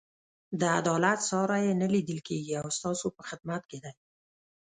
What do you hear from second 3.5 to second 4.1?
کې دی.